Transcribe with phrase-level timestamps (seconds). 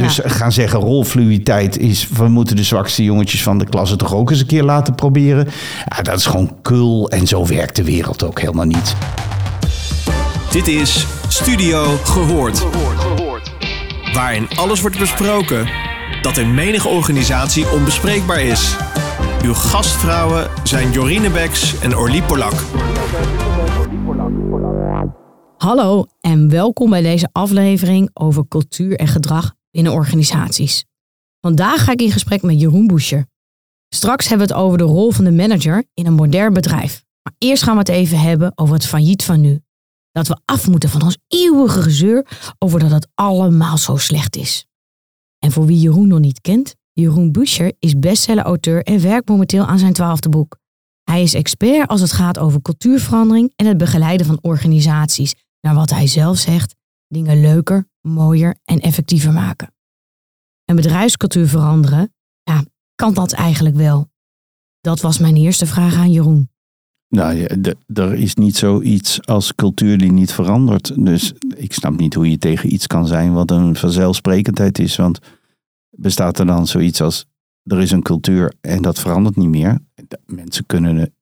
[0.00, 4.30] Dus gaan zeggen rolfluiditeit is, we moeten de zwakste jongetjes van de klasse toch ook
[4.30, 5.48] eens een keer laten proberen.
[5.96, 8.96] Ja, dat is gewoon kul en zo werkt de wereld ook helemaal niet.
[10.50, 12.66] Dit is Studio Gehoord.
[14.12, 15.68] Waarin alles wordt besproken
[16.22, 18.76] dat in menige organisatie onbespreekbaar is.
[19.44, 22.64] Uw gastvrouwen zijn Jorine Beks en Orlie Polak.
[25.56, 30.84] Hallo en welkom bij deze aflevering over cultuur en gedrag binnen organisaties.
[31.40, 33.26] Vandaag ga ik in gesprek met Jeroen Boescher.
[33.94, 37.04] Straks hebben we het over de rol van de manager in een modern bedrijf.
[37.22, 39.60] Maar eerst gaan we het even hebben over het failliet van nu.
[40.12, 42.26] Dat we af moeten van ons eeuwige gezeur
[42.58, 44.66] over dat het allemaal zo slecht is.
[45.38, 49.78] En voor wie Jeroen nog niet kent, Jeroen Buscher is bestseller-auteur en werkt momenteel aan
[49.78, 50.58] zijn twaalfde boek.
[51.02, 55.90] Hij is expert als het gaat over cultuurverandering en het begeleiden van organisaties naar wat
[55.90, 56.74] hij zelf zegt,
[57.08, 59.74] dingen leuker, mooier en effectiever maken.
[60.64, 62.64] Een bedrijfscultuur veranderen, ja,
[62.94, 64.10] kan dat eigenlijk wel?
[64.80, 66.50] Dat was mijn eerste vraag aan Jeroen.
[67.08, 67.46] Nou,
[67.86, 71.04] er is niet zoiets als cultuur die niet verandert.
[71.04, 74.96] Dus ik snap niet hoe je tegen iets kan zijn wat een vanzelfsprekendheid is.
[74.96, 75.18] Want
[75.90, 77.26] bestaat er dan zoiets als
[77.62, 79.78] er is een cultuur en dat verandert niet meer?
[80.26, 81.12] Mensen kunnen de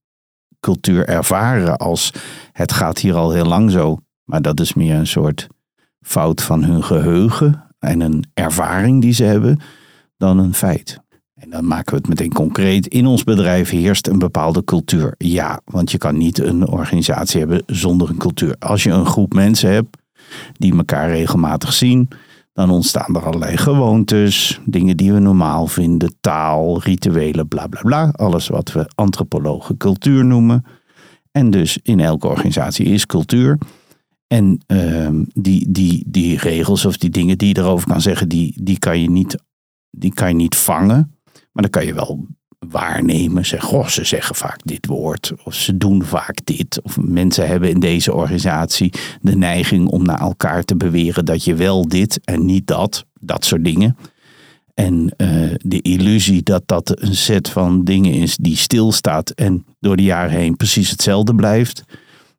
[0.60, 2.12] cultuur ervaren als
[2.52, 3.98] het gaat hier al heel lang zo.
[4.24, 5.46] Maar dat is meer een soort
[6.08, 9.60] fout van hun geheugen en een ervaring die ze hebben
[10.16, 11.00] dan een feit.
[11.34, 12.86] En dan maken we het meteen concreet.
[12.86, 15.14] In ons bedrijf heerst een bepaalde cultuur.
[15.18, 18.56] Ja, want je kan niet een organisatie hebben zonder een cultuur.
[18.58, 19.96] Als je een groep mensen hebt
[20.52, 22.08] die elkaar regelmatig zien,
[22.52, 28.10] dan ontstaan er allerlei gewoontes, dingen die we normaal vinden, taal, rituelen, bla bla bla.
[28.10, 30.64] Alles wat we antropologen cultuur noemen.
[31.32, 33.58] En dus in elke organisatie is cultuur.
[34.28, 38.54] En uh, die, die, die regels of die dingen die je erover kan zeggen, die,
[38.62, 39.36] die, kan je niet,
[39.90, 41.16] die kan je niet vangen.
[41.52, 42.26] Maar dan kan je wel
[42.58, 43.46] waarnemen.
[43.46, 45.32] Zeg, goh, ze zeggen vaak dit woord.
[45.44, 46.80] Of ze doen vaak dit.
[46.82, 51.54] Of mensen hebben in deze organisatie de neiging om naar elkaar te beweren dat je
[51.54, 53.06] wel dit en niet dat.
[53.20, 53.96] Dat soort dingen.
[54.74, 59.96] En uh, de illusie dat dat een set van dingen is die stilstaat en door
[59.96, 61.84] de jaren heen precies hetzelfde blijft.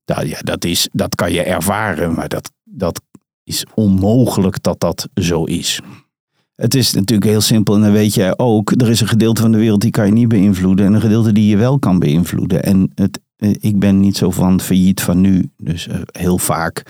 [0.09, 3.01] Nou ja, dat, is, dat kan je ervaren, maar dat, dat
[3.43, 5.81] is onmogelijk dat dat zo is.
[6.55, 9.51] Het is natuurlijk heel simpel en dan weet je ook, er is een gedeelte van
[9.51, 12.63] de wereld die kan je niet beïnvloeden en een gedeelte die je wel kan beïnvloeden.
[12.63, 16.83] En het, eh, ik ben niet zo van failliet van nu, dus uh, heel vaak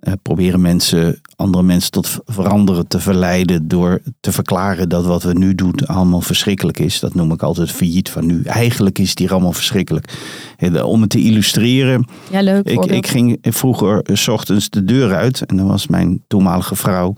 [0.00, 5.32] uh, proberen mensen, andere mensen tot veranderen te verleiden door te verklaren dat wat we
[5.32, 7.00] nu doen allemaal verschrikkelijk is.
[7.00, 8.42] Dat noem ik altijd failliet van nu.
[8.42, 10.12] Eigenlijk is het hier allemaal verschrikkelijk.
[10.84, 12.06] Om het te illustreren.
[12.30, 12.66] Ja, leuk.
[12.66, 17.14] Ik, ik ging vroeger s ochtends de deur uit en dan was mijn toenmalige vrouw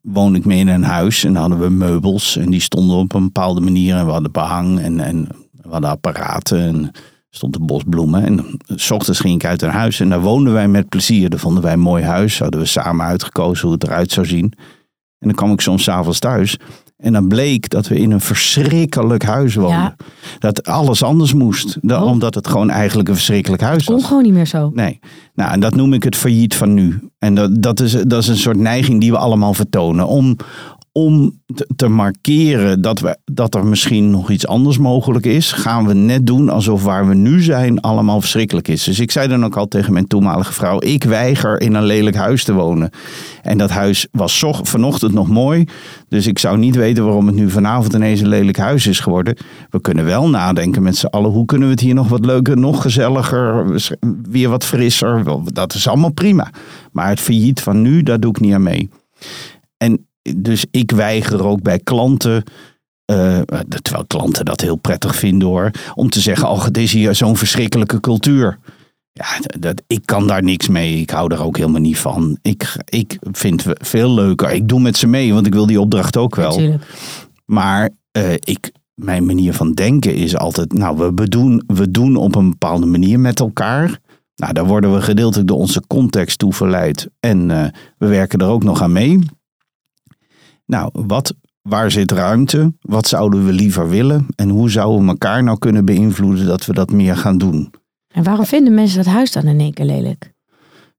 [0.00, 3.14] woonde ik mee in een huis en dan hadden we meubels en die stonden op
[3.14, 5.28] een bepaalde manier en we hadden behang en, en
[5.62, 6.90] we hadden apparaten en
[7.34, 8.24] stond een bos bloemen.
[8.24, 11.30] En s ochtends ging ik uit een huis en daar woonden wij met plezier.
[11.30, 12.38] Dat vonden wij een mooi huis.
[12.38, 14.52] Hadden we samen uitgekozen hoe het eruit zou zien.
[15.18, 16.58] En dan kwam ik soms avonds thuis.
[16.96, 19.96] En dan bleek dat we in een verschrikkelijk huis woonden.
[20.38, 21.78] Dat alles anders moest.
[21.82, 22.04] Oh.
[22.04, 23.96] Omdat het gewoon eigenlijk een verschrikkelijk huis was.
[23.96, 24.70] Kon gewoon niet meer zo.
[24.74, 24.98] Nee.
[25.34, 27.10] Nou, en dat noem ik het failliet van nu.
[27.18, 30.06] En dat, dat, is, dat is een soort neiging die we allemaal vertonen.
[30.06, 30.36] Om,
[30.92, 31.40] om
[31.76, 36.26] te markeren dat, we, dat er misschien nog iets anders mogelijk is, gaan we net
[36.26, 38.84] doen alsof waar we nu zijn allemaal verschrikkelijk is.
[38.84, 42.16] Dus ik zei dan ook al tegen mijn toenmalige vrouw, ik weiger in een lelijk
[42.16, 42.90] huis te wonen.
[43.42, 45.64] En dat huis was vanochtend nog mooi,
[46.08, 49.36] dus ik zou niet weten waarom het nu vanavond ineens een lelijk huis is geworden.
[49.70, 52.56] We kunnen wel nadenken met z'n allen, hoe kunnen we het hier nog wat leuker,
[52.56, 53.80] nog gezelliger,
[54.30, 55.24] weer wat frisser.
[55.52, 56.50] Dat is allemaal prima.
[56.92, 58.90] Maar het failliet van nu, daar doe ik niet aan mee.
[59.76, 60.06] En
[60.36, 62.44] dus ik weiger ook bij klanten.
[63.12, 63.38] Uh,
[63.82, 65.70] terwijl klanten dat heel prettig vinden hoor.
[65.94, 68.58] Om te zeggen, oh, het is hier zo'n verschrikkelijke cultuur.
[69.12, 71.00] Ja, dat, ik kan daar niks mee.
[71.00, 72.38] Ik hou daar ook helemaal niet van.
[72.42, 74.50] Ik, ik vind het veel leuker.
[74.50, 76.50] Ik doe met ze mee, want ik wil die opdracht ook wel.
[76.50, 76.84] Natuurlijk.
[77.44, 82.34] Maar uh, ik, mijn manier van denken is altijd, nou, we, bedoen, we doen op
[82.34, 83.98] een bepaalde manier met elkaar.
[84.36, 87.08] Nou, daar worden we gedeeltelijk door onze context toe verleid.
[87.20, 87.64] En uh,
[87.98, 89.18] we werken er ook nog aan mee.
[90.66, 92.72] Nou, wat, waar zit ruimte?
[92.80, 94.26] Wat zouden we liever willen?
[94.36, 97.70] En hoe zouden we elkaar nou kunnen beïnvloeden dat we dat meer gaan doen?
[98.14, 100.32] En waarom vinden mensen dat huis dan in één keer lelijk?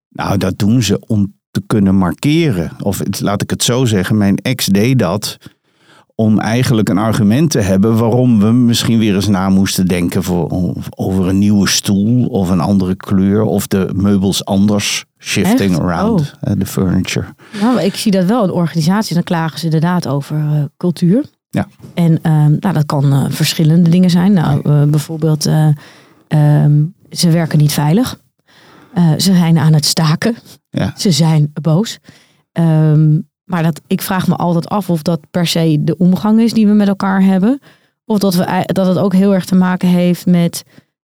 [0.09, 2.71] Nou, dat doen ze om te kunnen markeren.
[2.79, 5.37] Of laat ik het zo zeggen, mijn ex deed dat
[6.15, 10.75] om eigenlijk een argument te hebben waarom we misschien weer eens na moesten denken voor,
[10.89, 15.79] over een nieuwe stoel of een andere kleur of de meubels anders shifting Echt?
[15.79, 17.25] around uh, the furniture.
[17.61, 19.13] Nou, ik zie dat wel in organisaties.
[19.13, 21.25] Dan klagen ze inderdaad over uh, cultuur.
[21.49, 21.67] Ja.
[21.93, 22.19] En
[22.59, 24.33] nou, dat kan verschillende dingen zijn.
[24.33, 25.45] Nou, bijvoorbeeld,
[26.27, 28.19] um, ze werken niet veilig.
[28.95, 30.35] ze zijn aan het staken.
[30.69, 30.93] Ja.
[30.97, 31.99] Ze zijn boos.
[32.53, 36.53] Um, maar dat, ik vraag me altijd af of dat per se de omgang is
[36.53, 37.59] die we met elkaar hebben.
[38.05, 40.63] Of dat, we, dat het ook heel erg te maken heeft met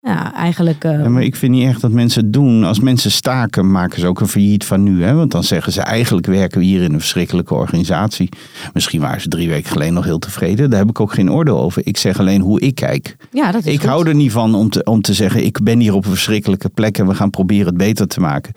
[0.01, 0.83] ja, eigenlijk.
[0.83, 0.91] Uh...
[0.91, 2.63] Ja, maar ik vind niet echt dat mensen het doen.
[2.63, 5.03] Als mensen staken, maken ze ook een failliet van nu.
[5.03, 5.13] Hè?
[5.13, 8.29] Want dan zeggen ze eigenlijk werken we hier in een verschrikkelijke organisatie.
[8.73, 10.69] Misschien waren ze drie weken geleden nog heel tevreden.
[10.69, 11.81] Daar heb ik ook geen oordeel over.
[11.85, 13.15] Ik zeg alleen hoe ik kijk.
[13.31, 13.89] Ja, dat is ik goed.
[13.89, 16.69] hou er niet van om te, om te zeggen: ik ben hier op een verschrikkelijke
[16.69, 18.53] plek en we gaan proberen het beter te maken.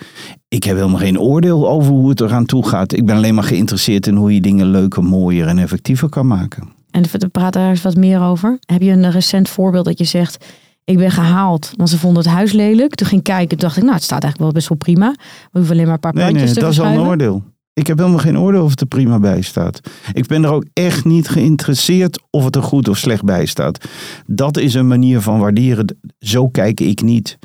[0.48, 2.92] Ik heb helemaal geen oordeel over hoe het eraan toe gaat.
[2.92, 6.68] Ik ben alleen maar geïnteresseerd in hoe je dingen leuker, mooier en effectiever kan maken.
[6.90, 8.58] En we praten daar eens wat meer over.
[8.64, 10.44] Heb je een recent voorbeeld dat je zegt
[10.84, 12.94] ik ben gehaald, want ze vonden het huis lelijk.
[12.94, 15.14] Toen ging ik kijken, dacht ik, nou, het staat eigenlijk wel best wel prima.
[15.18, 17.42] We hoeven alleen maar een paar nee, plantjes nee, te dat is al een oordeel.
[17.74, 19.80] Ik heb helemaal geen oordeel of het er prima bij staat.
[20.12, 23.84] Ik ben er ook echt niet geïnteresseerd of het er goed of slecht bij staat.
[24.26, 25.98] Dat is een manier van waarderen.
[26.18, 27.38] Zo kijk ik niet.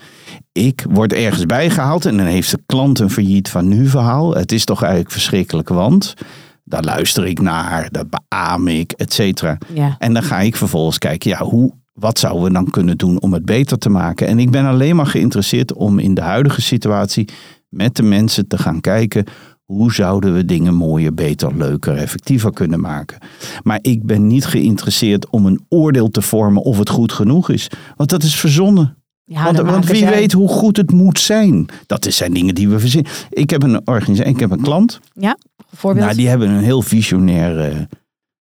[0.51, 4.35] Ik word ergens bijgehaald en dan heeft de klant een failliet van nu verhaal.
[4.35, 6.13] Het is toch eigenlijk verschrikkelijk, want
[6.63, 9.57] daar luister ik naar, dat beaam ik, et cetera.
[9.73, 9.95] Ja.
[9.99, 13.33] En dan ga ik vervolgens kijken, ja, hoe, wat zouden we dan kunnen doen om
[13.33, 14.27] het beter te maken?
[14.27, 17.29] En ik ben alleen maar geïnteresseerd om in de huidige situatie
[17.69, 19.25] met de mensen te gaan kijken.
[19.63, 23.17] Hoe zouden we dingen mooier, beter, leuker, effectiever kunnen maken?
[23.63, 27.69] Maar ik ben niet geïnteresseerd om een oordeel te vormen of het goed genoeg is.
[27.95, 28.95] Want dat is verzonnen.
[29.23, 31.65] Ja, want, wie weet hoe goed het moet zijn.
[31.85, 33.11] Dat zijn dingen die we verzinnen.
[33.29, 34.99] Ik heb een organisatie, ik heb een klant.
[35.13, 35.37] Ja,
[35.71, 36.05] voorbeeld.
[36.05, 37.87] Nou, die hebben een heel visionaire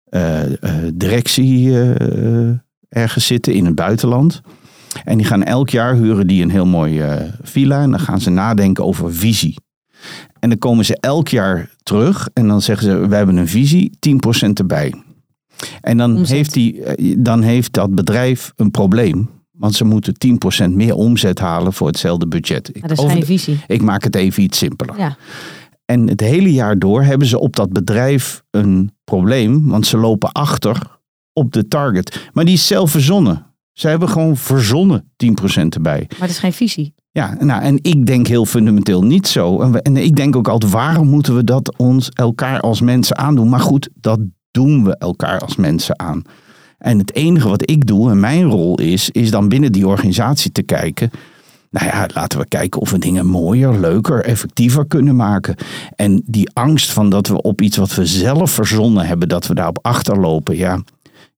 [0.05, 2.49] eh, eh, directie eh,
[2.95, 4.41] ergens zitten in het buitenland.
[5.03, 7.81] En die gaan elk jaar huren die een heel mooi eh, villa.
[7.81, 9.55] En dan gaan ze nadenken over visie.
[10.39, 12.29] En dan komen ze elk jaar terug.
[12.33, 13.91] En dan zeggen ze, we hebben een visie,
[14.45, 14.93] 10% erbij.
[15.81, 16.35] En dan Omzet.
[16.37, 19.29] heeft, die, eh, dan heeft dat bedrijf een probleem.
[19.51, 22.69] Want ze moeten 10% meer omzet halen voor hetzelfde budget.
[22.75, 23.59] Ik, dat is over- geen visie.
[23.67, 24.97] ik maak het even iets simpeler.
[24.97, 25.17] Ja.
[25.85, 30.31] En het hele jaar door hebben ze op dat bedrijf een probleem, want ze lopen
[30.31, 30.94] achter
[31.35, 32.29] op de target.
[32.33, 33.45] Maar die is zelf verzonnen.
[33.73, 36.05] Ze hebben gewoon verzonnen 10% erbij.
[36.09, 36.93] Maar het is geen visie.
[37.11, 39.61] Ja, nou, en ik denk heel fundamenteel niet zo.
[39.61, 43.17] En, we- en ik denk ook altijd, waarom moeten we dat ons elkaar als mensen
[43.17, 43.49] aandoen?
[43.49, 44.19] Maar goed, dat
[44.51, 46.21] doen we elkaar als mensen aan.
[46.77, 50.51] En het enige wat ik doe, en mijn rol is, is dan binnen die organisatie
[50.51, 51.09] te kijken.
[51.71, 55.55] Nou ja, laten we kijken of we dingen mooier, leuker, effectiever kunnen maken.
[55.95, 59.53] En die angst van dat we op iets wat we zelf verzonnen hebben, dat we
[59.55, 60.57] daarop achterlopen.
[60.57, 60.81] Ja,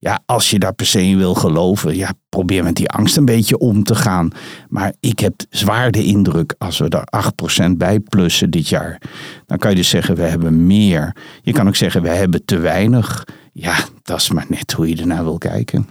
[0.08, 3.26] ja, als je daar per se in wil geloven, ja, probeer met die angst een
[3.26, 4.30] beetje om te gaan.
[4.70, 7.08] Maar ik heb zwaar de indruk, als we er
[7.70, 9.02] 8% bij plussen dit jaar,
[9.46, 11.16] dan kan je dus zeggen, we hebben meer.
[11.42, 13.28] Je kan ook zeggen, we hebben te weinig.
[13.54, 15.88] Ja, dat is maar net hoe je ernaar wil kijken.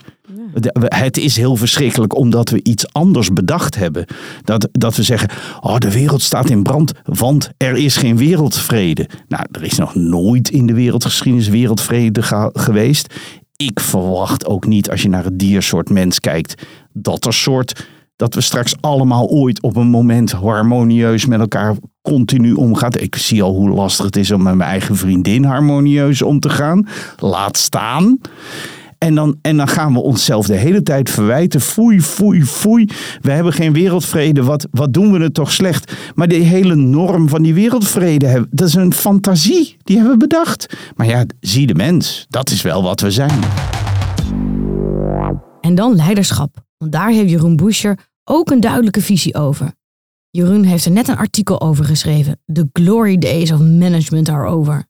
[0.78, 4.04] Het is heel verschrikkelijk omdat we iets anders bedacht hebben.
[4.44, 5.28] Dat, dat we zeggen,
[5.60, 9.08] oh, de wereld staat in brand, want er is geen wereldvrede.
[9.28, 12.22] Nou, er is nog nooit in de wereldgeschiedenis wereldvrede
[12.52, 13.14] geweest.
[13.56, 17.86] Ik verwacht ook niet, als je naar het diersoort mens kijkt, dat er soort
[18.16, 22.92] dat we straks allemaal ooit op een moment harmonieus met elkaar continu omgaan.
[22.98, 26.48] Ik zie al hoe lastig het is om met mijn eigen vriendin harmonieus om te
[26.48, 26.88] gaan.
[27.18, 28.18] Laat staan.
[29.06, 31.60] En dan, en dan gaan we onszelf de hele tijd verwijten.
[31.60, 32.88] Foei, foei, foei.
[33.20, 34.42] We hebben geen wereldvrede.
[34.42, 35.92] Wat, wat doen we het toch slecht?
[36.14, 39.76] Maar de hele norm van die wereldvrede, dat is een fantasie.
[39.82, 40.76] Die hebben we bedacht.
[40.96, 42.26] Maar ja, zie de mens.
[42.28, 43.40] Dat is wel wat we zijn.
[45.60, 46.64] En dan leiderschap.
[46.78, 49.72] Want daar heeft Jeroen Boescher ook een duidelijke visie over.
[50.30, 52.40] Jeroen heeft er net een artikel over geschreven.
[52.52, 54.84] The Glory Days of Management are over.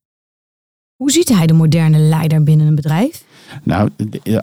[0.97, 3.25] Hoe ziet hij de moderne leider binnen een bedrijf?
[3.63, 3.91] Nou,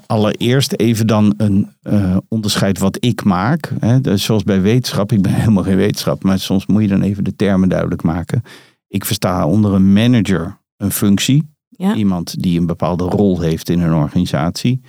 [0.05, 3.73] allereerst even dan een eh, onderscheid wat ik maak.
[3.79, 4.01] Hè.
[4.01, 7.23] Dus zoals bij wetenschap, ik ben helemaal geen wetenschap, maar soms moet je dan even
[7.23, 8.43] de termen duidelijk maken.
[8.87, 11.51] Ik versta onder een manager een functie.
[11.69, 11.95] Ja.
[11.95, 14.81] Iemand die een bepaalde rol heeft in een organisatie.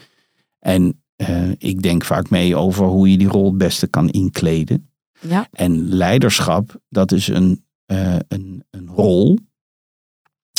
[0.58, 4.90] En eh, ik denk vaak mee over hoe je die rol het beste kan inkleden.
[5.20, 5.48] Ja.
[5.50, 9.38] En leiderschap, dat is een, eh, een, een rol.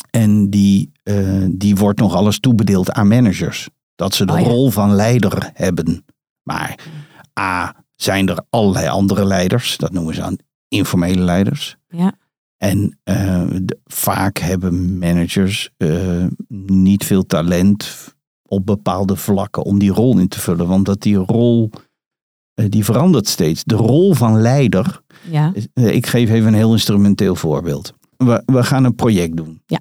[0.10, 3.70] En die, eh, die wordt nog alles toebedeeld aan managers.
[3.96, 4.46] Dat ze de Oh ja.
[4.46, 6.06] rol van leider hebben.
[6.44, 6.80] Maar
[7.40, 9.78] A, zijn er allerlei andere leiders.
[9.78, 10.36] Dat noemen ze aan
[10.68, 11.76] informele leiders.
[11.88, 12.14] Ja.
[12.58, 16.26] En eh, de- vaak hebben managers eh,
[16.68, 18.14] niet veel talent
[18.48, 20.68] op bepaalde vlakken om die rol in te vullen.
[20.68, 21.70] Want dat die rol,
[22.54, 23.64] die verandert steeds.
[23.64, 25.54] De rol van leider Ja.
[25.74, 27.94] Ik geef even een heel instrumenteel voorbeeld.
[28.26, 29.62] We, we gaan een project doen.
[29.66, 29.80] Ja.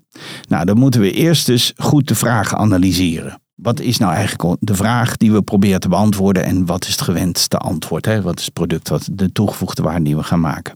[0.49, 3.39] Nou, dan moeten we eerst dus goed de vragen analyseren.
[3.55, 7.01] Wat is nou eigenlijk de vraag die we proberen te beantwoorden en wat is het
[7.01, 8.05] gewenste antwoord?
[8.05, 8.23] Hè?
[8.23, 10.75] Wat is het product, wat de toegevoegde waarde die we gaan maken?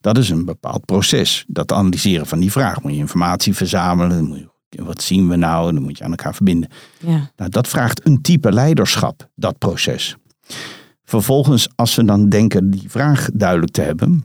[0.00, 1.44] Dat is een bepaald proces.
[1.48, 2.82] Dat analyseren van die vraag.
[2.82, 4.10] Moet je informatie verzamelen.
[4.16, 5.72] dan moet je- Wat zien we nou?
[5.72, 6.70] Dan moet je aan elkaar verbinden.
[6.98, 7.30] Ja.
[7.36, 10.16] Nou, dat vraagt een type leiderschap, dat proces.
[11.04, 14.24] Vervolgens, als we dan denken die vraag duidelijk te hebben,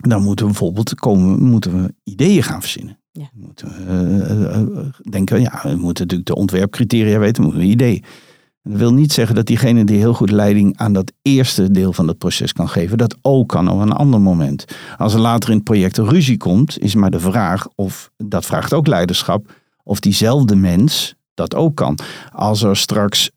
[0.00, 2.98] dan moeten we bijvoorbeeld komen, moeten we ideeën gaan verzinnen.
[3.12, 3.30] Ja.
[3.34, 7.66] Moeten we eh, eh, eh, denken, ja, we moeten natuurlijk de ontwerpcriteria weten, moeten we
[7.66, 8.02] een idee.
[8.62, 12.08] Dat wil niet zeggen dat diegene die heel goed leiding aan dat eerste deel van
[12.08, 14.64] het proces kan geven, dat ook kan op een ander moment.
[14.96, 18.46] Als er later in het project een ruzie komt, is maar de vraag of, dat
[18.46, 19.52] vraagt ook leiderschap,
[19.82, 21.98] of diezelfde mens dat ook kan.
[22.32, 23.30] Als er straks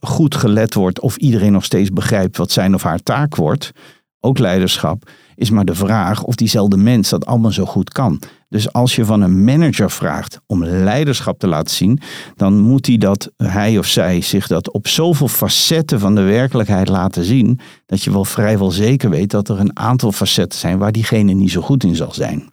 [0.00, 3.72] goed gelet wordt of iedereen nog steeds begrijpt wat zijn of haar taak wordt,
[4.20, 8.20] ook leiderschap, is maar de vraag of diezelfde mens dat allemaal zo goed kan.
[8.48, 12.00] Dus als je van een manager vraagt om leiderschap te laten zien,
[12.36, 16.88] dan moet hij dat, hij of zij, zich dat op zoveel facetten van de werkelijkheid
[16.88, 20.92] laten zien, dat je wel vrijwel zeker weet dat er een aantal facetten zijn waar
[20.92, 22.52] diegene niet zo goed in zal zijn.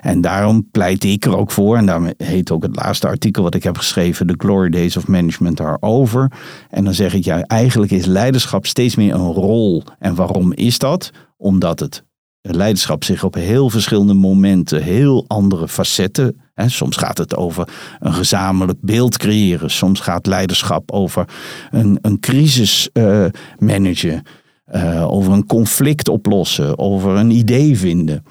[0.00, 3.54] En daarom pleit ik er ook voor, en daarmee heet ook het laatste artikel wat
[3.54, 6.32] ik heb geschreven, The Glory Days of Management are over.
[6.70, 9.82] En dan zeg ik, ja, eigenlijk is leiderschap steeds meer een rol.
[9.98, 11.10] En waarom is dat?
[11.36, 12.04] Omdat het
[12.40, 16.40] leiderschap zich op heel verschillende momenten, heel andere facetten.
[16.54, 17.68] Hè, soms gaat het over
[17.98, 19.70] een gezamenlijk beeld creëren.
[19.70, 21.28] Soms gaat leiderschap over
[21.70, 23.24] een, een crisis eh,
[23.58, 24.22] managen.
[24.64, 26.78] eh, over een conflict oplossen.
[26.78, 28.24] Over een idee vinden.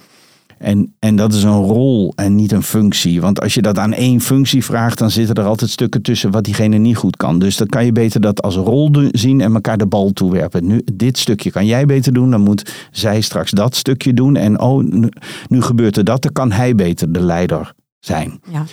[0.61, 3.21] En, en dat is een rol en niet een functie.
[3.21, 6.43] Want als je dat aan één functie vraagt, dan zitten er altijd stukken tussen wat
[6.43, 7.39] diegene niet goed kan.
[7.39, 10.67] Dus dan kan je beter dat als rol zien en elkaar de bal toewerpen.
[10.67, 14.35] Nu, dit stukje kan jij beter doen, dan moet zij straks dat stukje doen.
[14.35, 15.09] En oh, nu,
[15.47, 18.39] nu gebeurt er dat, dan kan hij beter de leider zijn.
[18.51, 18.65] Ja.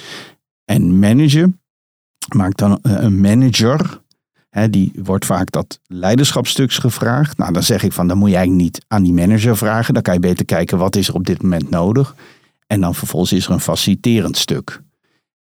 [0.65, 1.61] En managen
[2.35, 4.01] maakt dan eh, een manager.
[4.71, 7.39] Die wordt vaak dat leiderschapstuks gevraagd.
[7.39, 9.95] Nou, dan zeg ik van, dan moet je eigenlijk niet aan die manager vragen.
[9.95, 12.15] Dan kan je beter kijken, wat is er op dit moment nodig?
[12.67, 14.83] En dan vervolgens is er een faciliterend stuk.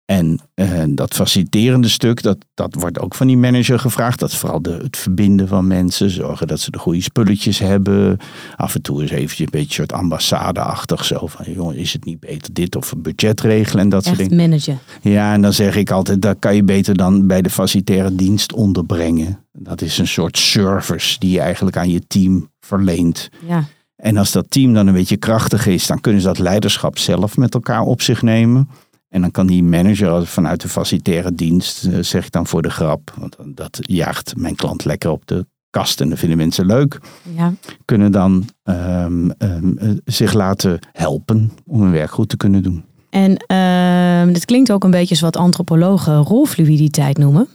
[0.05, 4.19] En eh, dat faciliterende stuk, dat, dat wordt ook van die manager gevraagd.
[4.19, 6.09] Dat is vooral de, het verbinden van mensen.
[6.09, 8.17] Zorgen dat ze de goede spulletjes hebben.
[8.55, 11.05] Af en toe is eventjes een beetje een soort ambassadeachtig.
[11.05, 14.17] Zo van, jongen, is het niet beter dit of een budget regelen en dat soort
[14.17, 14.35] dingen.
[14.35, 14.79] managen.
[15.01, 18.53] Ja, en dan zeg ik altijd, dat kan je beter dan bij de facilitaire dienst
[18.53, 19.39] onderbrengen.
[19.51, 23.29] Dat is een soort service die je eigenlijk aan je team verleent.
[23.47, 23.63] Ja.
[23.95, 27.37] En als dat team dan een beetje krachtig is, dan kunnen ze dat leiderschap zelf
[27.37, 28.69] met elkaar op zich nemen.
[29.09, 32.69] En dan kan die manager vanuit de facilitaire dienst, eh, zeg ik dan voor de
[32.69, 36.99] grap, want dat jaagt mijn klant lekker op de kast en dat vinden mensen leuk,
[37.35, 37.53] ja.
[37.85, 42.83] kunnen dan ehm, ehm, eh, zich laten helpen om hun werk goed te kunnen doen.
[43.09, 47.47] En ehm dit klinkt ook een beetje zoals wat antropologen rolfluiditeit noemen.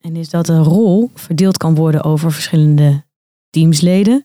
[0.00, 3.04] En is dat een rol verdeeld kan worden over verschillende
[3.50, 4.24] teamsleden.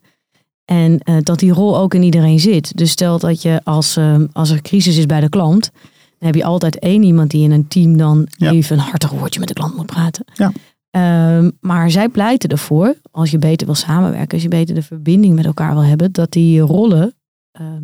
[0.66, 2.78] En eh, dat die rol ook in iedereen zit.
[2.78, 4.00] Dus stel dat je als,
[4.32, 5.72] als er crisis is bij de klant,
[6.20, 8.52] dan heb je altijd één iemand die in een team dan Ja.
[8.52, 10.26] even een hartig woordje met de klant moet praten.
[10.34, 10.52] Ja.
[10.92, 15.36] Ehm, maar zij pleiten ervoor, als je beter wil samenwerken, als je beter de verbinding
[15.36, 17.14] met elkaar wil hebben, dat die rollen
[17.52, 17.84] ehm,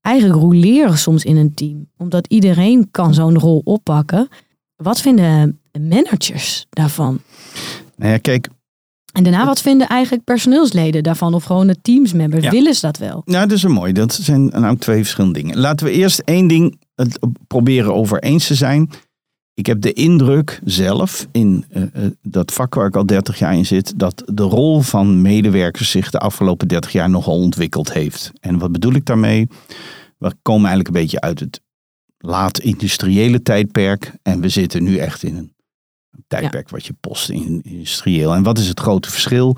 [0.00, 1.88] eigenlijk roleren soms in een team.
[1.96, 4.28] Omdat iedereen kan zo'n rol oppakken.
[4.76, 7.20] Wat vinden managers daarvan?
[7.96, 8.48] Nou ja, kijk,
[9.12, 11.34] En daarna, wat vinden eigenlijk personeelsleden daarvan?
[11.34, 12.44] Of gewoon de teamsmembers?
[12.44, 12.50] Ja.
[12.50, 13.22] Willen ze dat wel?
[13.24, 13.92] Nou, dat is een mooi.
[13.92, 15.58] Dat zijn nou twee verschillende dingen.
[15.58, 18.90] Laten we eerst één ding het proberen over eens te zijn.
[19.54, 23.54] Ik heb de indruk zelf in eh, eh, dat vak waar ik al 30 jaar
[23.54, 28.32] in zit, dat de rol van medewerkers zich de afgelopen 30 jaar nogal ontwikkeld heeft.
[28.40, 29.48] En wat bedoel ik daarmee?
[30.18, 31.60] We komen eigenlijk een beetje uit het
[32.18, 35.54] laat industriële tijdperk en we zitten nu echt in een
[36.26, 38.34] tijdperk wat je post-industrieel.
[38.34, 39.56] En wat is het grote verschil?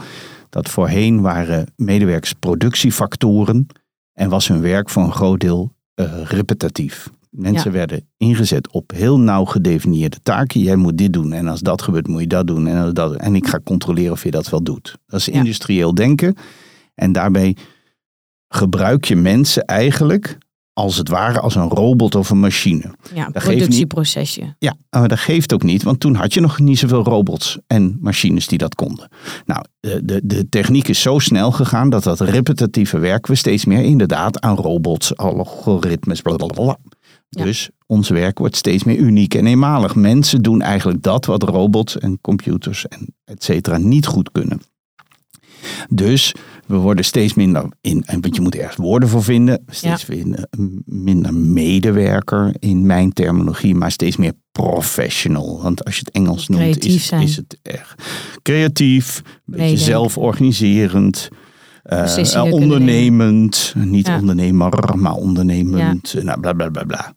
[0.50, 3.66] Dat voorheen waren medewerkers productiefactoren
[4.12, 7.10] en was hun werk voor een groot deel eh, repetitief.
[7.38, 10.60] Mensen werden ingezet op heel nauw gedefinieerde taken.
[10.60, 12.66] Jij moet dit doen en als dat gebeurt moet je dat doen.
[12.66, 14.96] En, als dat, en ik ga controleren of je dat wel doet.
[15.06, 15.32] Dat is Ja.
[15.32, 16.34] industrieel denken.
[16.94, 17.56] En daarbij
[18.48, 20.38] gebruik je mensen eigenlijk
[20.72, 22.94] als het ware als een robot of een machine.
[23.14, 24.54] Ja, Dat geeft niet- productieprocesje.
[24.58, 27.98] Ja, maar dat geeft ook niet, want toen had je nog niet zoveel robots en
[28.00, 29.08] machines die dat konden.
[29.46, 33.64] Nou, de, de, de techniek is zo snel gegaan dat dat repetitieve werk we steeds
[33.64, 36.76] meer inderdaad aan robots, algoritmes, blablabla.
[37.28, 37.44] Ja.
[37.44, 39.94] Dus ons werk wordt steeds meer uniek en eenmalig.
[39.94, 44.60] Mensen doen eigenlijk dat wat robots en computers en et cetera niet goed kunnen.
[45.88, 46.34] Dus
[46.68, 50.48] We worden steeds minder in, en want je moet ergens woorden voor vinden, steeds minder,
[50.84, 55.62] minder medewerker in mijn terminologie, maar steeds meer professional.
[55.62, 57.22] Want als je het Engels noemt, Creatief is, zijn.
[57.22, 58.02] is het echt
[58.42, 61.28] creatief, een beetje zelforganiserend.
[61.88, 64.18] Eh, eh, ondernemend, niet Ja.
[64.18, 67.12] ondernemer, maar ondernemend, eh, nou, bla bla bla bla.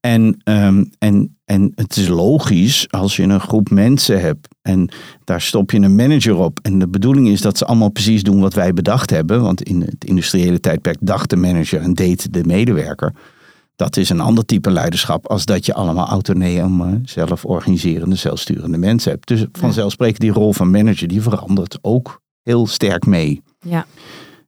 [0.00, 4.88] En, ehm, en, en het is logisch als je een groep mensen hebt en
[5.24, 6.58] daar stop je een manager op.
[6.62, 9.42] En de bedoeling is dat ze allemaal precies doen wat wij bedacht hebben.
[9.42, 13.14] Want in het industriële tijdperk dacht de manager en deed de medewerker.
[13.76, 19.28] Dat is een ander type leiderschap als dat je allemaal autonome, zelforganiserende, zelfsturende mensen hebt.
[19.28, 23.42] Dus vanzelfsprekend die rol van manager die verandert ook heel sterk mee.
[23.58, 23.86] Ja.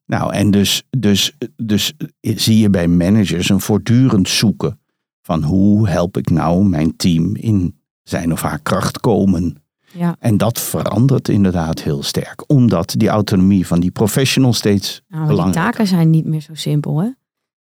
[0.06, 4.80] Nou, en dus, dus, dus zie je bij managers een voortdurend zoeken
[5.22, 9.62] van hoe help ik nou mijn team in zijn of haar kracht komen.
[9.92, 10.16] Ja.
[10.18, 15.20] En dat verandert inderdaad heel sterk, omdat die autonomie van die professional steeds Nou, maar
[15.20, 17.08] die belangrijk taken zijn niet meer zo simpel, hè?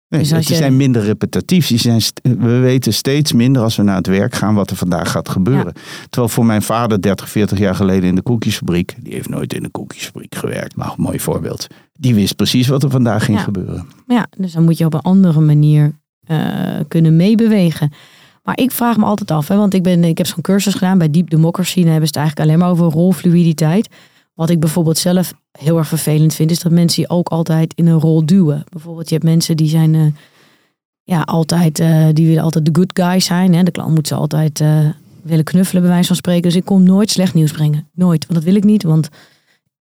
[0.08, 1.66] Nee, Dus die je- zijn minder repetitief.
[1.66, 5.10] Die zijn we weten steeds minder als we naar het werk gaan wat er vandaag
[5.10, 5.72] gaat gebeuren.
[6.10, 9.62] Terwijl voor mijn vader 30, 40 jaar geleden in de koekjesfabriek, die heeft nooit in
[9.62, 11.66] de koekjesfabriek gewerkt, maar een mooi voorbeeld.
[11.92, 13.42] Die wist precies wat er vandaag ging Ja.
[13.44, 13.86] gebeuren.
[14.06, 15.92] Ja, dus dan moet je op een andere manier
[16.26, 16.38] eh,
[16.88, 17.92] kunnen meebewegen.
[18.42, 20.98] Maar ik vraag me altijd af, hè, want ik, ben, ik heb zo'n cursus gedaan
[20.98, 21.80] bij Deep Democracy.
[21.80, 23.88] Dan hebben ze het eigenlijk alleen maar over rolfluiditeit.
[24.38, 27.86] Wat ik bijvoorbeeld zelf heel erg vervelend vind, is dat mensen je ook altijd in
[27.86, 28.64] een rol duwen.
[28.70, 30.06] Bijvoorbeeld, je hebt mensen die zijn eh,
[31.02, 33.54] ja, altijd, eh, die willen altijd de good guy zijn.
[33.54, 33.62] Hè.
[33.62, 34.86] De klant moet ze altijd eh,
[35.22, 36.42] willen knuffelen, bij wijze van spreken.
[36.42, 37.88] Dus ik kom nooit slecht nieuws brengen.
[37.94, 39.08] Nooit, want dat wil ik niet, want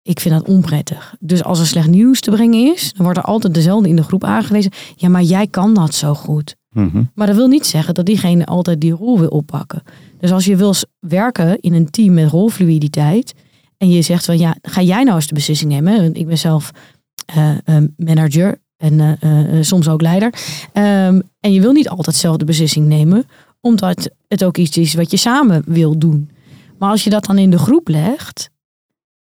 [0.02, 1.16] ik vind dat onprettig.
[1.20, 4.04] Dus als er slecht nieuws te brengen is, dan wordt er altijd dezelfde in de
[4.04, 4.72] groep aangewezen.
[4.96, 6.56] Ja, maar jij kan dat zo goed.
[6.70, 7.04] Mhm.
[7.14, 9.84] Maar dat wil niet zeggen dat diegene altijd die rol wil oppakken.
[10.20, 13.34] Dus als je wil werken in een team met rolfluiditeit.
[13.78, 16.14] En je zegt van ja, ga jij nou eens de beslissing nemen.
[16.14, 16.72] Ik ben zelf
[17.26, 20.34] eh, eh, manager en eh, soms ook leider.
[20.74, 23.26] Ehm, en je wil niet altijd zelf de beslissing nemen.
[23.62, 26.30] Omdat het ook iets is wat je samen wil doen.
[26.78, 28.50] Maar als je dat dan in de groep legt.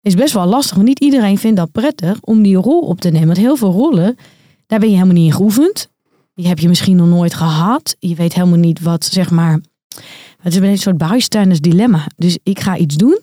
[0.01, 0.75] Is best wel lastig.
[0.75, 3.27] Want niet iedereen vindt dat prettig om die rol op te nemen.
[3.27, 4.17] Want heel veel rollen,
[4.67, 5.89] daar ben je helemaal niet in geoefend.
[6.33, 7.95] Die heb je misschien nog nooit gehad.
[7.99, 9.61] Je weet helemaal niet wat, zeg maar.
[10.41, 12.05] Het is een soort bijstanders dilemma.
[12.15, 13.19] Dus ik ga iets doen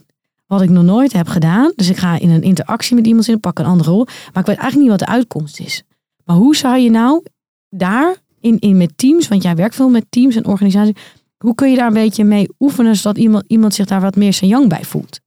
[0.55, 1.73] wat ik nog nooit heb gedaan.
[1.77, 4.05] Dus ik ga in een interactie met iemand in, pak een andere rol.
[4.05, 5.83] Maar ik weet eigenlijk niet wat de uitkomst is.
[6.25, 7.23] Maar hoe zou je nou
[7.69, 10.95] daar in, in met teams, want jij werkt veel met teams en organisaties.
[11.39, 14.33] Hoe kun je daar een beetje mee oefenen zodat iemand, iemand zich daar wat meer
[14.33, 15.21] zijn jang bij voelt?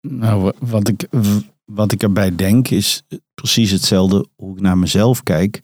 [0.00, 1.06] Nou, wa- wat ik,
[1.64, 3.02] wat ik erbij denk is
[3.34, 5.60] precies hetzelfde hoe ik naar mezelf kijk.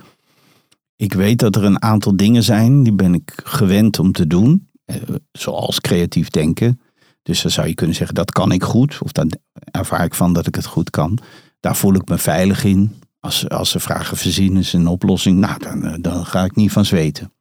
[0.96, 4.68] Ik weet dat er een aantal dingen zijn die ben ik gewend om te doen.
[4.84, 4.96] eh,
[5.32, 6.80] Zoals creatief denken.
[7.30, 8.98] Dus dan zou je kunnen zeggen dat kan ik goed.
[9.02, 9.32] Of dan
[9.70, 11.18] ervaar ik van dat ik het goed kan.
[11.60, 12.92] Daar voel ik me veilig in.
[13.20, 15.38] Als, als ze vragen verzinnen ze een oplossing.
[15.38, 17.32] Nou, dan, eh, dan ga ik niet van zweten.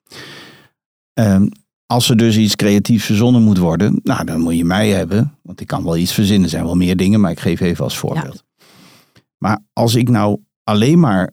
[1.14, 1.48] Ehm,
[1.86, 5.38] als er dus iets creatiefs verzonnen moet worden, nou, dan moet je mij hebben.
[5.42, 6.44] Want ik kan wel iets verzinnen.
[6.44, 8.44] Er zijn wel meer dingen, maar ik geef even als voorbeeld.
[9.38, 11.32] Maar als ik nou alleen maar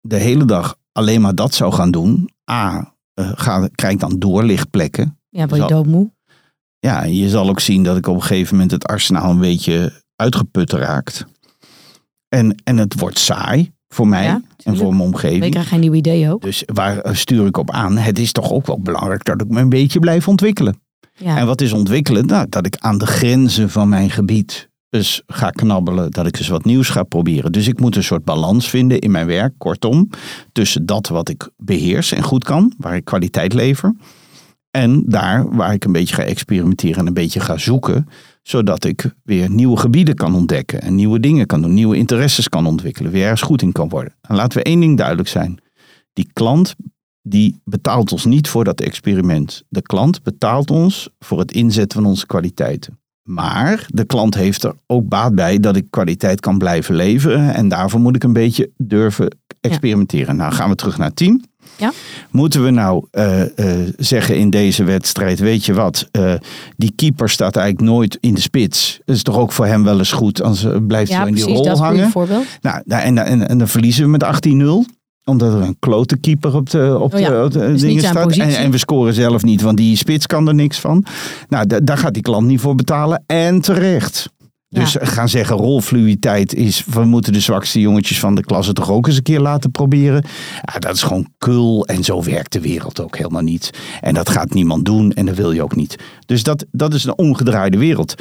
[0.00, 2.30] de hele dag alleen maar dat zou gaan doen.
[2.50, 5.18] A, eh, ga, krijg ik dan doorlichtplekken.
[5.28, 6.13] Ja, word je doodmoe?
[6.84, 10.02] Ja, je zal ook zien dat ik op een gegeven moment het arsenaal een beetje
[10.16, 11.24] uitgeput raakt.
[12.28, 15.50] En, en het wordt saai voor mij Ja, en voor mijn Ik omgeving.
[15.50, 16.42] krijg geen nieuw idee ook.
[16.42, 17.96] Dus waar stuur ik op aan?
[17.96, 20.80] Het is toch ook wel belangrijk dat ik me een beetje blijf ontwikkelen.
[21.14, 21.36] Ja.
[21.36, 22.26] En wat is ontwikkelen?
[22.26, 26.48] Nou, dat ik aan de grenzen van mijn gebied dus ga knabbelen, dat ik eens
[26.48, 27.52] wat nieuws ga proberen.
[27.52, 30.10] Dus ik moet een soort balans vinden in mijn werk, kortom,
[30.52, 33.94] tussen dat wat ik beheers en goed kan, waar ik kwaliteit lever,
[34.74, 38.08] en daar waar ik een beetje ga experimenteren en een beetje ga zoeken,
[38.42, 42.66] zodat ik weer nieuwe gebieden kan ontdekken en nieuwe dingen kan doen, nieuwe interesses kan
[42.66, 44.14] ontwikkelen, weer ergens goed in kan worden.
[44.20, 45.58] En laten we één ding duidelijk zijn.
[46.12, 46.74] Die klant
[47.22, 49.62] die betaalt ons niet voor dat experiment.
[49.68, 52.98] De klant betaalt ons voor het inzetten van onze kwaliteiten.
[53.22, 57.54] Maar de klant heeft er ook baat bij dat ik kwaliteit kan blijven leveren.
[57.54, 60.36] En daarvoor moet ik een beetje durven experimenteren.
[60.36, 61.40] Nou gaan we terug naar het team.
[61.76, 61.92] Ja.
[62.30, 66.34] Moeten we nou eh, eh, zeggen in deze wedstrijd, weet je wat, eh,
[66.76, 69.00] die keeper staat eigenlijk nooit in de spits.
[69.04, 71.34] Dat is toch ook voor hem wel eens goed, als uh, blijft ja, zo in
[71.34, 71.60] die precies.
[71.60, 72.10] rol Dat hangen.
[72.10, 72.44] voorbeeld.
[72.60, 74.24] Nou, en, en, en dan verliezen we met
[74.88, 77.70] 18-0 omdat er een klote keeper op de, op Oh ja, de, op de dus
[77.70, 78.36] niet dingen staat.
[78.36, 81.04] En, en we scoren zelf niet, want die spits kan er niks van.
[81.48, 83.22] Nou, da- daar gaat die klant niet voor betalen.
[83.26, 84.32] En terecht.
[84.74, 85.04] Dus Ja.
[85.04, 89.06] gaan zeggen, rolfluiditeit is, we moeten de zwakste jongetjes van de klas het toch ook
[89.06, 90.24] eens een keer laten proberen.
[90.72, 93.70] Ja, dat is gewoon kul en zo werkt de wereld ook helemaal niet.
[94.00, 95.96] En dat gaat niemand doen en dat wil je ook niet.
[96.26, 98.14] Dus dat, dat is een omgedraaide wereld.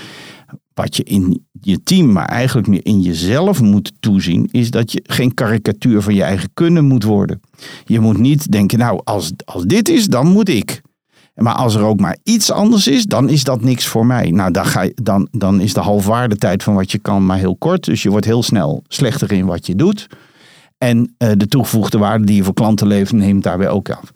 [0.73, 5.03] Wat je in je team, maar eigenlijk meer in jezelf moet toezien, is dat je
[5.07, 7.41] geen karikatuur van je eigen kunnen moet worden.
[7.85, 10.81] Je moet niet denken, nou, als, als dit is, dan moet ik.
[11.33, 14.31] Maar als er ook maar iets anders is, dan is dat niks voor mij.
[14.31, 17.55] Nou, dan, ga je, dan, dan is de halfwaardetijd van wat je kan maar heel
[17.55, 17.85] kort.
[17.85, 20.07] Dus je wordt heel snel slechter in wat je doet.
[20.77, 24.11] En uh, de toegevoegde waarde die je voor klanten levert, neemt daarbij ook af.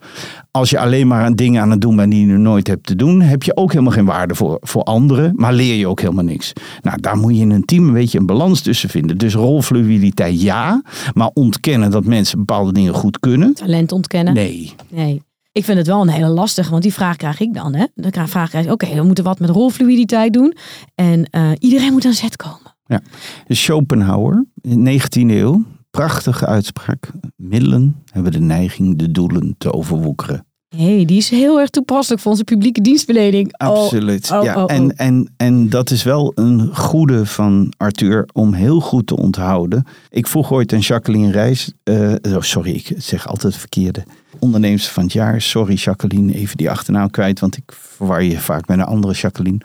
[0.50, 3.20] Als je alleen maar dingen aan het doen bent die je nooit hebt te doen,
[3.20, 6.52] heb je ook helemaal geen waarde voor, voor anderen, maar leer je ook helemaal niks.
[6.82, 9.18] Nou, daar moet je in een team een beetje een balans tussen vinden.
[9.18, 10.82] Dus rolfluiditeit ja,
[11.14, 13.54] maar ontkennen dat mensen bepaalde dingen goed kunnen.
[13.54, 14.34] Talent ontkennen?
[14.34, 14.74] Nee.
[14.88, 15.22] Nee.
[15.58, 17.74] Ik vind het wel een hele lastige, want die vraag krijg ik dan.
[17.74, 17.84] Hè?
[17.94, 20.56] Dan vraag ik, oké, we moeten wat met rolfluiditeit doen.
[20.94, 22.76] En uh, iedereen moet aan zet komen.
[22.86, 23.00] Ja,
[23.48, 27.10] Schopenhauer, in de 19e eeuw, prachtige uitspraak.
[27.36, 30.46] Middelen hebben de neiging de doelen te overwoekeren.
[30.76, 33.56] Hey, die is heel erg toepasselijk voor onze publieke dienstverlening.
[33.56, 34.30] Absoluut.
[34.30, 38.52] Oh, oh, ja, oh, en, en, en dat is wel een goede van Arthur om
[38.52, 39.84] heel goed te onthouden.
[40.10, 41.72] Ik vroeg ooit aan Jacqueline Reis.
[41.84, 44.04] Uh, sorry, ik zeg altijd het verkeerde.
[44.38, 45.40] Ondernemers van het jaar.
[45.40, 49.60] Sorry Jacqueline, even die achternaam kwijt, want ik verwar je vaak met een andere Jacqueline.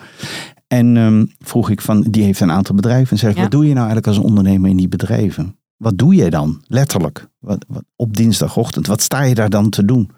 [0.67, 3.11] En um, vroeg ik van, die heeft een aantal bedrijven.
[3.11, 3.41] En zeg, ja.
[3.41, 5.55] wat doe je nou eigenlijk als ondernemer in die bedrijven?
[5.77, 8.87] Wat doe jij dan, letterlijk, wat, wat, op dinsdagochtend?
[8.87, 10.11] Wat sta je daar dan te doen?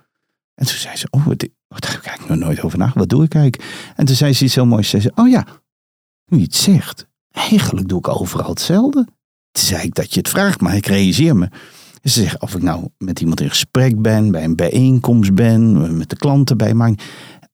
[0.56, 3.00] En toen zei ze, oh, wat, daar heb ik eigenlijk nog nooit over nagedacht.
[3.00, 3.94] Wat doe ik eigenlijk?
[3.96, 4.90] En toen zei ze iets heel moois.
[4.90, 5.46] Ze zei, oh ja,
[6.26, 9.04] nu je het zegt, eigenlijk doe ik overal hetzelfde.
[9.52, 11.50] Toen zei ik dat je het vraagt, maar ik realiseer me.
[12.04, 16.10] Ze zegt, of ik nou met iemand in gesprek ben, bij een bijeenkomst ben, met
[16.10, 16.94] de klanten bij maar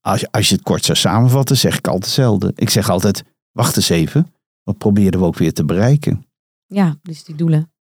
[0.01, 2.51] als als je het kort zou samenvatten, zeg ik altijd hetzelfde.
[2.55, 4.33] Ik zeg altijd, wacht eens even,
[4.63, 6.25] wat proberen we ook weer te bereiken?
[6.65, 7.71] Ja, dus die doelen.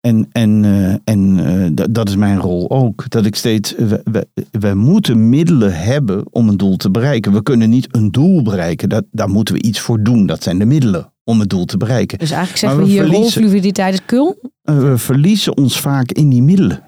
[0.00, 3.10] En, en, uh, en uh, dat is mijn rol ook.
[3.10, 3.74] Dat ik steeds.
[3.76, 7.32] We, we, moeten middelen hebben om een doel te bereiken.
[7.32, 8.88] We kunnen niet een doel bereiken.
[8.88, 10.26] Dat, daar moeten we iets voor doen.
[10.26, 12.18] Dat zijn de middelen om het doel te bereiken.
[12.18, 14.38] Dus eigenlijk zeggen we, we hier rolfluiditeit is kul?
[14.64, 16.82] Uh, we verliezen ons vaak in die middelen.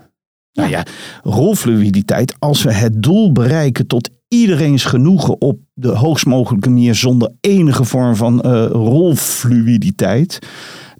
[0.52, 0.86] Nou ja,
[1.22, 7.30] rolfluiditeit, als we het doel bereiken tot iedereen's genoegen op de hoogst mogelijke manier zonder
[7.40, 10.38] enige vorm van rolfluiditeit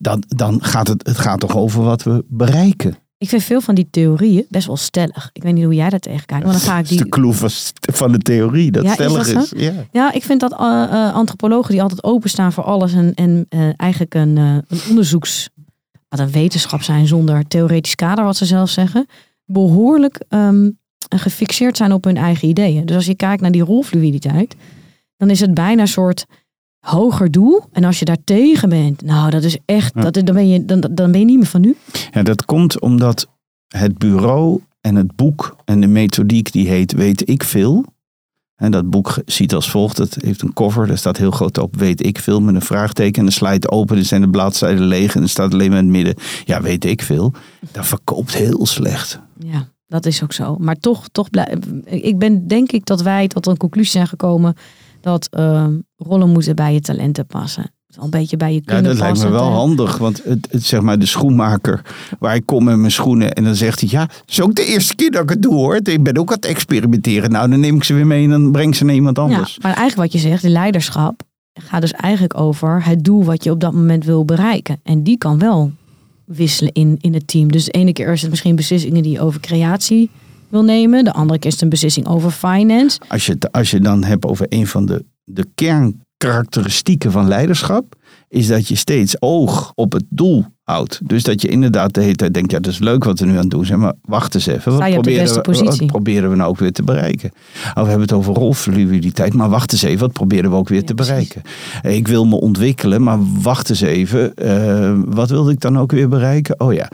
[0.02, 2.96] dan, dan gaat het, het gaat toch over wat we bereiken.
[3.18, 5.30] Ik vind veel van die theorieën best wel stellig.
[5.32, 6.44] Ik weet niet hoe jij dat tegenkijkt.
[6.44, 6.98] Maar dan ga ik die...
[6.98, 7.34] de clue
[7.92, 9.32] van de theorie, dat ja, stellig is.
[9.32, 9.64] Dat is.
[9.64, 9.72] Ja.
[9.92, 13.70] ja, ik vind dat uh, uh, antropologen die altijd openstaan voor alles en, en uh,
[13.76, 15.48] eigenlijk een, een onderzoeks,
[16.08, 19.06] wat een wetenschap zijn zonder theoretisch kader, wat ze zelf zeggen,
[19.44, 22.86] behoorlijk um, gefixeerd zijn op hun eigen ideeën.
[22.86, 24.56] Dus als je kijkt naar die rolfluiditeit,
[25.16, 26.26] dan is het bijna een soort
[26.82, 27.64] hoger doel.
[27.72, 30.80] En als je daar tegen bent, nou, dat is echt, dat, dan, ben je, dan,
[30.80, 31.76] dan ben je niet meer van nu.
[32.10, 33.26] Ja, dat komt omdat
[33.68, 37.84] het bureau en het boek en de methodiek die heet Weet ik veel.
[38.56, 39.98] En dat boek ziet als volgt.
[39.98, 43.20] Het heeft een cover, daar staat heel groot op Weet ik veel met een vraagteken.
[43.20, 45.84] En de slide open, er zijn de bladzijden leeg en er staat alleen maar in
[45.84, 46.14] het midden.
[46.44, 47.32] Ja, weet ik veel.
[47.72, 49.20] Dat verkoopt heel slecht.
[49.38, 50.56] Ja, dat is ook zo.
[50.58, 54.54] Maar toch, toch blij, ik ben denk ik dat wij tot een conclusie zijn gekomen
[55.02, 57.72] dat uh, rollen moeten bij je talenten passen.
[57.96, 59.98] Al een beetje bij je kunnen Ja, dat lijkt me wel handig.
[59.98, 61.82] Want het, het, zeg maar de schoenmaker
[62.18, 63.32] waar ik kom met mijn schoenen.
[63.32, 65.54] En dan zegt hij, ja, het is ook de eerste keer dat ik het doe
[65.54, 65.80] hoor.
[65.82, 67.30] Ik ben ook aan het experimenteren.
[67.30, 69.50] Nou, dan neem ik ze weer mee en dan breng ik ze naar iemand anders.
[69.50, 73.44] Ja, maar eigenlijk wat je zegt, de leiderschap gaat dus eigenlijk over het doel wat
[73.44, 74.80] je op dat moment wil bereiken.
[74.82, 75.72] En die kan wel
[76.24, 77.52] wisselen in, in het team.
[77.52, 80.10] Dus de ene keer is het misschien beslissingen die over creatie
[80.52, 81.04] wil nemen.
[81.04, 83.00] De andere keer is het een beslissing over finance.
[83.08, 87.94] Als je, als je dan hebt over een van de, de kernkarakteristieken van leiderschap,
[88.28, 91.00] is dat je steeds oog op het doel houdt.
[91.04, 93.32] Dus dat je inderdaad de hele tijd denkt, ja, dat is leuk wat we nu
[93.32, 94.72] aan het doen zijn, maar wacht eens even.
[94.72, 97.30] Wat proberen, we, wat proberen we nou ook weer te bereiken?
[97.64, 100.84] Oh, we hebben het over rolfluiditeit, maar wacht eens even, wat proberen we ook weer
[100.84, 101.42] te bereiken?
[101.82, 106.08] Ik wil me ontwikkelen, maar wacht eens even, uh, wat wilde ik dan ook weer
[106.08, 106.60] bereiken?
[106.60, 106.88] Oh ja.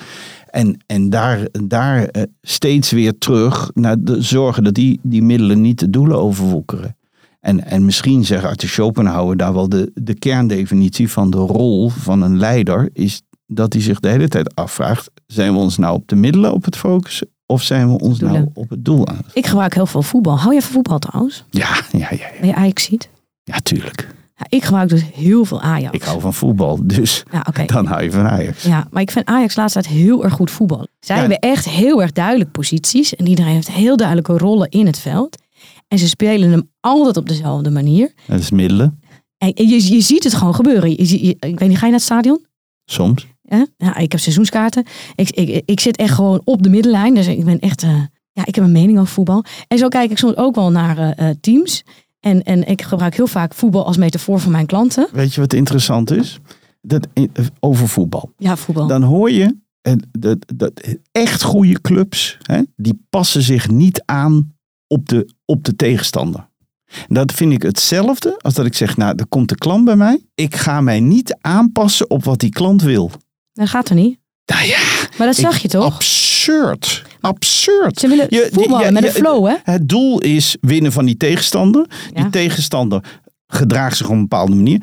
[0.50, 5.61] En, en daar, daar eh, steeds weer terug naar de, zorgen dat die, die middelen
[5.61, 6.96] niet de doelen overwoekeren.
[7.40, 12.22] En, en misschien zegt Arthur Schopenhauer daar wel de, de kerndefinitie van de rol van
[12.22, 16.08] een leider is dat hij zich de hele tijd afvraagt, zijn we ons nou op
[16.08, 19.22] de middelen op het focussen of zijn we ons nou op het doel aan?
[19.32, 20.38] Ik gebruik heel veel voetbal.
[20.38, 21.44] Hou je van voetbal trouwens?
[21.50, 22.08] Ja, ja, ja.
[22.11, 22.30] ja.
[22.40, 23.08] Ben je Ajax ziet?
[23.42, 24.08] Ja, tuurlijk.
[24.38, 25.94] Ja, ik gebruik dus heel veel Ajax.
[25.94, 27.66] Ik hou van voetbal, dus ja, okay.
[27.77, 28.62] dan hou je van Ajax.
[28.62, 30.87] Ja, maar ik vind Ajax laatst heel erg goed voetbal.
[31.01, 31.20] Zij ja.
[31.20, 33.16] hebben echt heel erg duidelijk posities.
[33.16, 35.42] En iedereen heeft heel duidelijke rollen in het veld.
[35.88, 38.12] En ze spelen hem altijd op dezelfde manier.
[38.27, 39.01] Dat is middelen.
[39.38, 40.90] En je, je ziet het gewoon gebeuren.
[40.90, 42.46] Je, je, ik weet niet, ga je naar het stadion?
[42.85, 43.27] Soms.
[43.77, 44.85] Ja, ik heb seizoenskaarten.
[45.14, 47.14] Ik, ik, ik zit echt gewoon op de middenlijn.
[47.14, 47.83] Dus ik ben echt...
[47.83, 49.44] Uh, ja, ik heb een mening over voetbal.
[49.68, 51.85] En zo kijk ik soms ook wel naar uh, teams.
[52.20, 55.09] En, en ik gebruik heel vaak voetbal als metafoor voor mijn klanten.
[55.12, 56.38] Weet je wat interessant is?
[56.81, 57.07] dat,
[57.61, 58.33] over voetbal.
[58.37, 58.87] Ja, voetbal.
[58.87, 60.72] Dan hoor je eh, dat, dat
[61.12, 64.54] echt goede clubs, hè, die passen zich niet aan
[64.87, 66.48] op de, op de tegenstander.
[67.09, 69.96] En dat vind ik hetzelfde als dat ik zeg, nou, er komt de klant bij
[69.96, 70.24] mij.
[70.35, 73.11] Ik ga mij niet aanpassen op wat die klant wil.
[73.52, 74.18] Dat gaat er niet.
[74.46, 74.81] Nou ja,
[75.18, 75.94] Maar dat zag ik- je toch?
[75.94, 77.02] Absurd.
[77.20, 77.98] Absurd.
[77.98, 79.54] Ze willen Je- met een flow, hè?
[79.62, 81.87] Het doel is winnen van die tegenstander.
[82.14, 83.04] Die tegenstander
[83.46, 84.83] gedraagt zich op een bepaalde manier.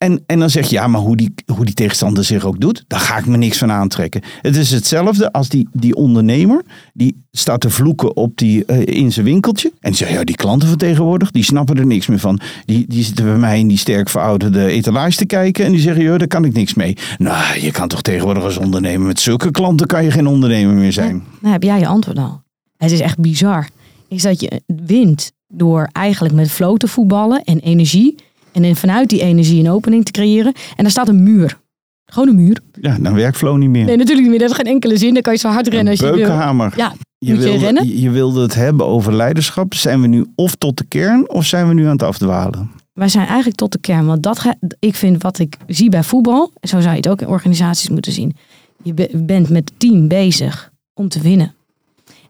[0.00, 2.84] En, en dan zeg je, ja, maar hoe die, hoe die tegenstander zich ook doet,
[2.86, 4.22] daar ga ik me niks van aantrekken.
[4.42, 9.12] Het is hetzelfde als die, die ondernemer, die staat te vloeken op die, eh, in
[9.12, 9.72] zijn winkeltje.
[9.80, 12.40] En zegt, ja, die klanten van tegenwoordig, die snappen er niks meer van.
[12.64, 15.64] Die, die zitten bij mij in die sterk verouderde etalage te kijken.
[15.64, 16.96] En die zeggen, joh, daar kan ik niks mee.
[17.18, 20.92] Nou, je kan toch tegenwoordig als ondernemer, met zulke klanten kan je geen ondernemer meer
[20.92, 21.24] zijn.
[21.40, 22.42] Nou heb jij je antwoord al.
[22.76, 23.68] Het is echt bizar.
[24.08, 28.14] Is dat je wint door eigenlijk met flow voetballen en energie.
[28.52, 30.52] En dan vanuit die energie een opening te creëren.
[30.76, 31.58] En daar staat een muur.
[32.04, 32.58] Gewoon een muur.
[32.80, 33.84] Ja, dan werkt Flow niet meer.
[33.84, 34.38] Nee, natuurlijk niet meer.
[34.38, 35.12] Dat heeft geen enkele zin.
[35.14, 36.14] Dan kan je zo hard rennen als je wil.
[36.14, 36.72] Beukenhamer.
[36.76, 38.00] Ja, Je moet je wilde, rennen?
[38.00, 39.74] je, wilde het hebben over leiderschap.
[39.74, 42.70] Zijn we nu of tot de kern of zijn we nu aan het afdwalen?
[42.92, 44.06] wij zijn eigenlijk tot de kern.
[44.06, 44.44] Want dat
[44.78, 46.52] ik vind wat ik zie bij voetbal.
[46.60, 48.36] Zo zou je het ook in organisaties moeten zien.
[48.82, 51.54] Je be- bent met het team bezig om te winnen.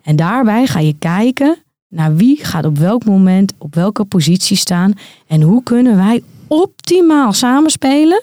[0.02, 1.56] En daarbij ga je kijken
[1.90, 4.92] naar wie gaat op welk moment op welke positie staan.
[5.26, 8.22] En hoe kunnen wij optimaal samenspelen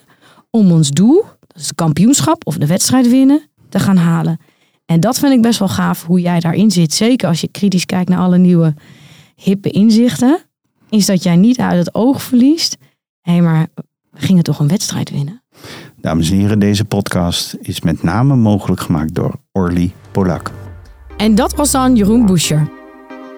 [0.50, 4.40] om ons doel, dat is het kampioenschap of de wedstrijd winnen, te gaan halen.
[4.86, 6.94] En dat vind ik best wel gaaf hoe jij daarin zit.
[6.94, 8.74] Zeker als je kritisch kijkt naar alle nieuwe
[9.36, 10.40] hippe inzichten.
[10.90, 12.78] Is dat jij niet uit het oog verliest.
[13.22, 13.68] Hé, maar
[14.12, 15.44] we gingen toch een wedstrijd winnen?
[16.02, 20.52] Dames en heren, deze podcast is met name mogelijk gemaakt door Orly Polak.
[21.18, 22.77] En dat was dan Jeroen Boescher.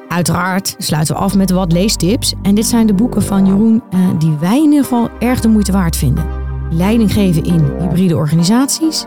[0.10, 2.34] Uiteraard sluiten we af met wat leestips.
[2.42, 5.48] En dit zijn de boeken van Jeroen eh, die wij in ieder geval erg de
[5.48, 6.26] moeite waard vinden.
[6.70, 9.06] Leiding geven in hybride organisaties,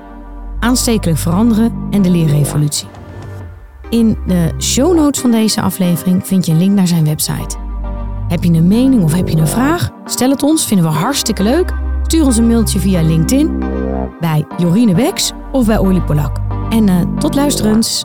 [0.60, 2.88] aanstekelijk veranderen en de leerrevolutie.
[3.88, 7.56] In de show notes van deze aflevering vind je een link naar zijn website.
[8.28, 9.90] Heb je een mening of heb je een vraag?
[10.04, 11.72] Stel het ons, vinden we hartstikke leuk.
[12.02, 13.58] Stuur ons een mailtje via LinkedIn
[14.20, 16.36] bij Jorine Beks of bij Orly Polak.
[16.70, 18.04] En eh, tot luisterens.